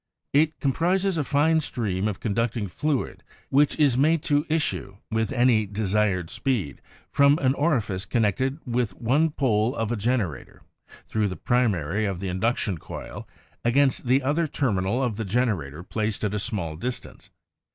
[0.33, 5.67] It comprises a fine stream of conducting fluid which is made to issue, with any
[5.67, 6.81] desired speed,
[7.11, 10.63] from an orifice connected with one pole of a generator,
[11.07, 13.27] thru the primary of the induction coil,
[13.63, 17.29] against the other terminal of the generator placed at a small distance.